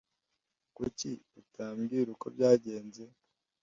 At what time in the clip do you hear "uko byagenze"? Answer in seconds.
2.15-3.03